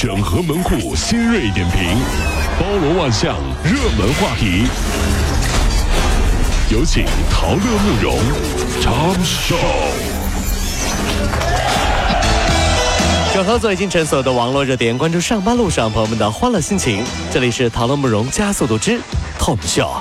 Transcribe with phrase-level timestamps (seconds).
[0.00, 1.82] 整合门户新锐点评，
[2.56, 4.64] 包罗万象，热门话题。
[6.70, 8.16] 有请陶乐慕容
[8.80, 9.56] 长寿。
[13.34, 17.02] 整合最近诊所的网络热点，关注上班路上朋友们的欢乐心情。
[17.32, 19.00] 这里是陶乐慕容加速度之
[19.36, 19.96] Tom Show。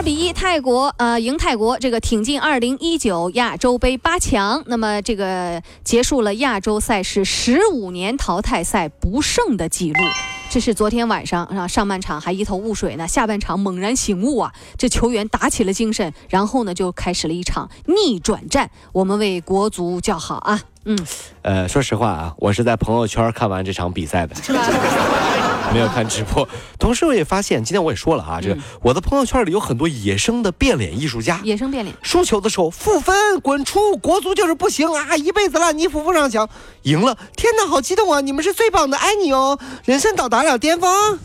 [0.00, 4.62] 二比一泰国呃赢泰国，这个挺进二零一九亚洲杯八强。
[4.64, 10.00] 那么这个结束了亚洲赛事十五年淘汰赛不胜的记录。
[10.48, 18.70] 这是昨天晚上啊，上半场还一头雾水呢，下半场猛然醒悟啊，这球员打起了精神，然后呢就开始了一场逆转战。
[18.92, 20.62] 我们为国足叫好啊！
[20.86, 20.98] 嗯，
[21.42, 24.34] 呃，说实话啊，我是在朋友圈看完这场比赛的？
[25.72, 26.48] 没有看直播。
[26.78, 31.96] 同时，我也发现，今天我也说了啊，这个我的朋友圈里有很多野生的变脸艺术家，野生变脸。
[32.02, 36.48] 输球的时候负分滚出，国足就是不行啊，一辈子烂泥扶不上墙。
[36.82, 38.20] 赢了，天哪，好激动啊！
[38.20, 40.90] 你们是最棒的，爱你哦，人生到达了巅峰。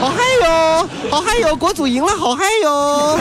[0.00, 3.18] 好嗨哟，好嗨哟，国足赢了，好嗨哟。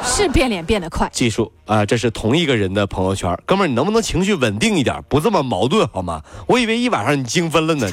[0.04, 6.22] 是变脸变得快，技术啊，这是同一个人的朋友圈，哥们儿，你能不能情绪稳定一点，不这么矛盾好吗？
[6.46, 7.88] 我以为一晚上你精分了呢。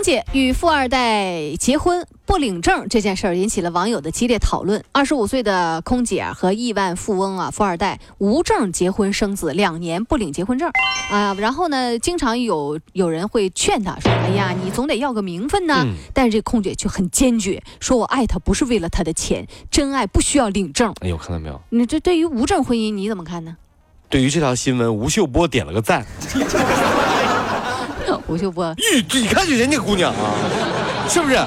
[0.00, 4.82] 空姐与富二代结婚不领证这件事儿引起了网友的激烈讨论。
[4.92, 10.70] 二十五岁的空姐和亿万富翁啊，富二代无证结婚生子，两年不领结婚证
[11.10, 11.34] 啊。
[11.34, 15.84] 然后呢，经常有有人会劝他说：“哎呀，你总得要个名分呢。”
[16.14, 20.94] 但是这空姐却很坚决，说我爱他不是为了他的钱，真爱不需要领证。
[21.02, 21.60] 哎呦，看到没有？
[21.68, 23.58] 你这对于无证婚姻你怎么看呢？
[24.08, 26.06] 对于这条新闻，吴秀波点了个赞。
[28.26, 30.34] 吴秀波，咦，你看这人家姑娘啊，
[31.08, 31.38] 是不是？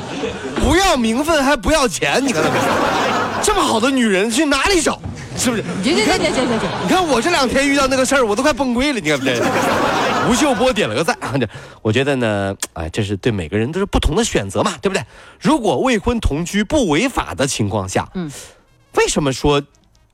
[0.61, 2.57] 不要名分还不要钱，你看到没？
[3.41, 4.99] 这么好的女人去哪里找？
[5.37, 5.63] 是不是？
[5.83, 8.99] 行行行行行行你看我这两天遇到那个事儿，我都快崩溃了。
[8.99, 9.43] 你看这，
[10.29, 11.17] 吴秀波点了个赞。
[11.39, 11.47] 这，
[11.81, 15.03] 我觉得呢，哎，这是对每个人都是不同的选择嘛，对不对？
[15.39, 18.31] 如果未婚同居不违法的情况下，嗯，
[18.95, 19.61] 为什么说？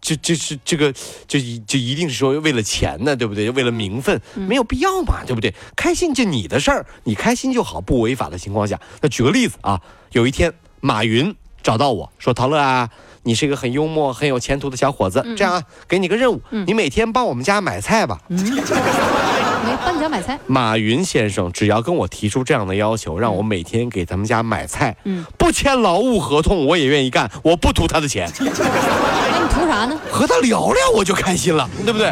[0.01, 0.93] 就就是这个，
[1.27, 3.49] 就一就一定是说为了钱呢，对不对？
[3.51, 5.53] 为了名分，没有必要嘛，对不对？
[5.75, 8.79] 开心就你的事儿，你开心就好，不违法的情况下。
[9.01, 12.89] 那举个例子啊，有一天马云找到我说：“陶乐啊，
[13.29, 20.39] 你是一个很幽默、很有前途的小伙子，这样啊，给你个任务，你每天帮我们家买菜吧。”没帮你家买菜。
[20.47, 28.27] 马云先生只要跟我提出这样的要求，让我每天给咱们家买菜，嗯，不签劳务合同我也愿意干，我不图他的钱。
[28.39, 29.95] 那你图啥呢？
[30.09, 32.11] 和他聊聊我就开心了，对不对？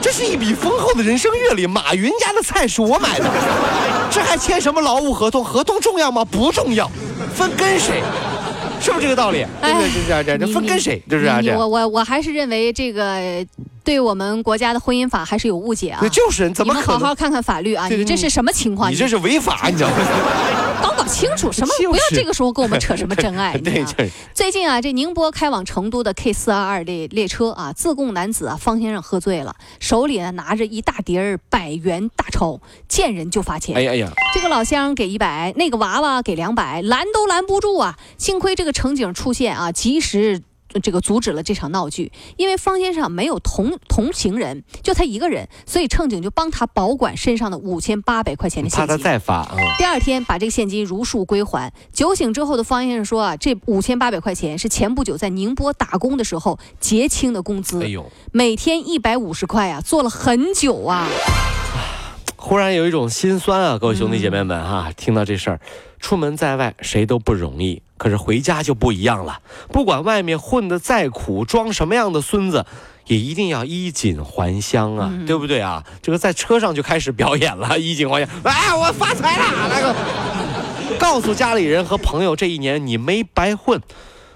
[0.00, 1.66] 这是一笔丰厚的人生阅历。
[1.66, 3.28] 马云家的菜是我买的，
[4.12, 5.44] 这还签什么劳务合同？
[5.44, 6.24] 合同重要吗？
[6.24, 6.88] 不重要，
[7.34, 8.02] 分跟谁，
[8.82, 9.46] 是不是这个道理？
[9.62, 9.88] 对不对？
[9.88, 11.00] 就是这样，这分跟谁？
[11.08, 11.56] 就是这样。
[11.56, 13.46] 我我我还是认为这个。
[13.84, 16.00] 对我们国家的婚姻法还是有误解啊！
[16.08, 17.88] 就是怎么好好看看法律啊？
[17.88, 18.90] 你这是什么情况？
[18.90, 19.96] 你这是违法，你知道吗？
[20.82, 23.56] 搞搞清楚，什么不要这个时候跟我们扯什么真爱。
[23.62, 23.84] 对，
[24.32, 33.76] 最近啊，这宁波开往成都的 K 四二二列列车啊，自贡男子啊方先生喝醉了，手里呢拿着一大叠儿百元大钞，见人就发钱。
[33.76, 34.12] 哎呀呀！
[34.34, 37.96] 这个老乡给一百，那个娃娃给两百，拦都拦不住啊！
[38.16, 40.42] 幸亏这个乘警出现啊，及时。
[40.80, 48.86] 这个阻止了这场闹剧，因为方先生没有同同行人，就他一个人，所以乘警就帮他保管身上的五千八百块钱的现金。
[48.86, 49.48] 怕他再发。
[49.78, 51.72] 第二天把这个现金如数归还。
[51.92, 57.82] 酒醒之后的方先生说啊，这五千八百块钱是前不久在宁波打工的时候结清的工资。
[57.82, 61.08] 哎呦，每天一百五十块啊，做了很久啊。
[62.44, 65.60] 忽然有一种心酸啊，各位兄弟姐妹们哈，听到这事儿，
[66.00, 67.80] 出门在外谁都不容易。
[67.96, 69.38] 可是回家就不一样了，
[69.68, 72.66] 不管外面混得再苦，装什么样的孙子，
[73.06, 75.84] 也一定要衣锦还乡啊，对不对啊？
[76.02, 79.94] 这个在车上就开始表演了， 衣锦还乡，哎，我发财了，那个，
[80.98, 83.80] 告诉家里人和朋友，这一年你没白混。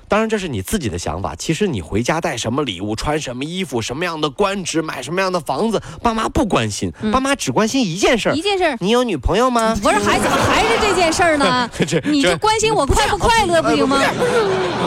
[0.08, 1.34] 当然，这是你自己的想法。
[1.34, 6.92] 其实你回家带什么礼物、穿什么衣服、什么样的官职、买什么样的房子，爸妈不关心。
[7.12, 9.76] 爸妈只关心一件事儿：一件事儿，你有女朋友吗？
[9.82, 11.70] 不是，还怎么还是这件事儿呢？
[12.10, 14.00] 你就关心我快不快乐不行吗？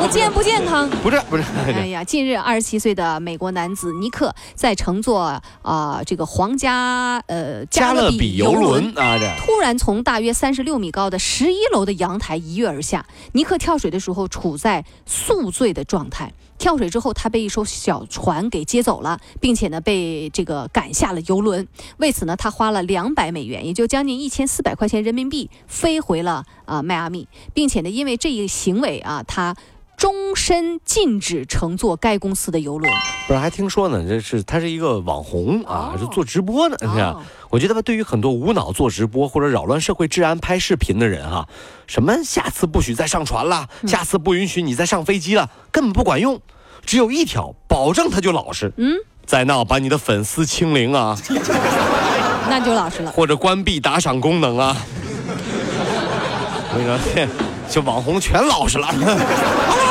[0.01, 0.89] 我健不健康？
[1.01, 1.43] 不是不是。
[1.65, 13.05] 哎呀，近日二十七岁的美国男子尼克在乘坐啊这个皇家呃加勒比游轮啊，突然从大约三十六米高的十一楼的阳台一跃而下。
[13.31, 14.83] 尼克跳水的时候处在。
[15.05, 21.67] 宿醉的状态，跳水之后，他被一艘小船给接走了，并且呢，被这个赶下了游轮。
[21.97, 29.55] 为此呢，他花了两百美元，也就将近一千四百块钱人民币，飞回了啊迈阿密，并且呢，因为这一行为啊，他
[29.99, 32.91] 终身禁止乘坐该公司的游轮。
[33.27, 36.77] 不是，还听说呢，这是他是一个网红啊，是做直播的。
[36.79, 37.13] 你看，
[37.49, 41.45] 我觉得吧，对于很多无脑做直播或者扰乱社会治安拍视频的人哈，
[41.85, 46.39] 什么下次不许再上船了，下次不允许你再上飞机了，根本不管用。
[46.85, 48.71] 只有一条，保证他就老实。
[48.77, 48.95] 嗯，
[49.25, 51.17] 再闹把你的粉丝清零啊，
[52.49, 53.11] 那就老实了。
[53.11, 54.77] 或者关闭打赏功能啊。
[56.71, 57.27] 我跟你说，
[57.69, 58.87] 这网红全老实了。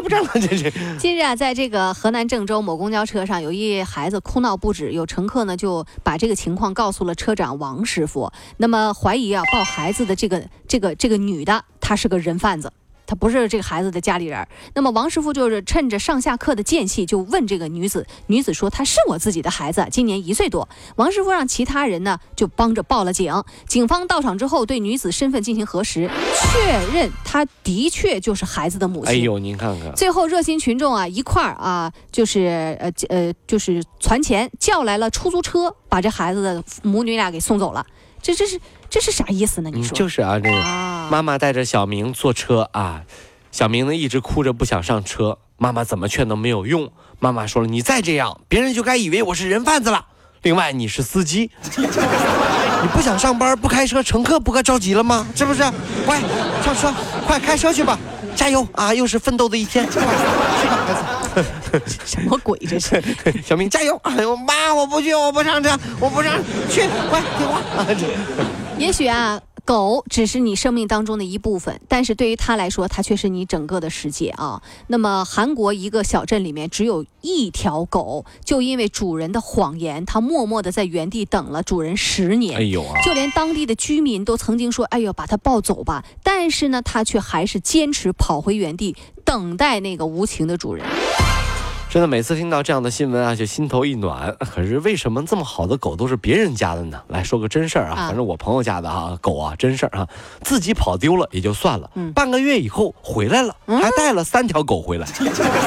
[0.00, 0.70] 不挣了，再也不挣了。
[0.70, 0.72] 这是。
[0.98, 8.30] 近日啊，在这个河南郑州某公交车上，有一孩子哭闹不止，有乘客呢就把这个情况告诉了车长王师傅。
[8.56, 12.72] 那么怀疑啊，抱孩子的这个这个这个女的，她是个人贩子。
[13.08, 20.68] 他不是这个孩子的家里人，那么王师傅就是趁着上下课的间隙，就问这个女子，女子说她是我自己的孩子，今年一岁多。
[20.96, 23.32] 王师傅让其他人呢就帮着报了警，
[23.66, 26.10] 警方到场之后对女子身份进行核实，
[26.52, 29.14] 确认她的确就是孩子的母亲。
[29.14, 37.86] 哎呦，您看看，最后热心群众啊一块儿啊就是呃呃就是攒钱叫来了出租车，把这孩子的母女俩给送走了。
[38.22, 38.60] 这这是
[38.90, 39.70] 这是啥意思呢？
[39.72, 40.56] 你说就是啊，这个
[41.10, 43.02] 妈妈带着小明坐车啊，
[43.50, 46.90] 小明呢一直哭着不想上车，妈妈怎么劝都没有用。
[47.20, 50.06] 妈妈说了：“你再这样，别人就该以为我是人贩子了。
[50.42, 55.26] 另外，你是司机， 你不想上班不开车，乘客不该着急了吗？
[55.34, 55.62] 是不是？
[56.06, 56.20] 快
[56.62, 56.94] 上车，
[57.26, 57.98] 快开车去吧，
[58.36, 58.94] 加油啊！
[58.94, 61.00] 又是奋斗的一天，去吧，孩子。”
[62.04, 62.58] 什么鬼？
[62.60, 63.02] 这是
[63.44, 63.96] 小明加油！
[64.04, 65.70] 哎呦妈，我不去，我不上车，
[66.00, 66.38] 我不上
[66.70, 67.60] 去，快听话。
[68.78, 74.62] 也许啊，狗只是你生命当中的一部分，但是对于它来说，它却是你整个的世界啊。
[74.86, 82.56] 那么，韩国一个小镇里面只有一条狗，就因为主人的谎言，它默默的在原地等了主人十年。
[82.56, 83.00] 哎呦啊！
[83.02, 90.86] 就连当地的居民都曾经说：“哎呦，把它抱走吧。”但是呢，它却还是坚持跑回原地，等待那个无情的主人。
[91.90, 94.36] 真的每次听到这样的新闻啊，就心头一暖。
[94.54, 97.00] 可是为什么这么好的狗都是别人家的呢？
[97.08, 100.06] 来说个真事儿啊，反正我朋友家的哈狗啊，真事儿啊，
[100.42, 105.08] 自己跑丢了也就算了，半个月以后回来了，还带了三条狗回来，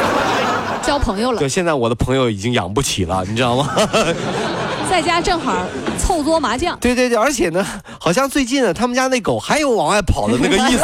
[0.84, 1.42] 交朋友了。
[1.42, 3.68] 就现在我的朋友已经养不起了，你知道吗？
[4.90, 5.66] 在家正好
[5.98, 6.78] 凑桌麻将。
[6.80, 7.66] 对对对，而且呢，
[7.98, 10.84] 好像最近啊，他们家那狗还有往外跑的那个意思。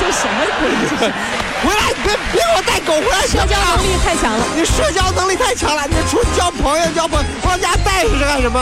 [0.00, 1.12] 这什么鬼？
[1.62, 3.20] 回来，别别给我带狗回来！
[3.26, 8.60] 社交能力太强了，你社交能力太强了，你出去交朋友交朋友，往家带是干什么？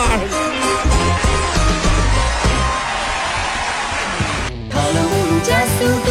[4.70, 6.10] 跑了五路加速度，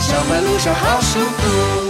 [0.00, 1.87] 上班路上好舒服。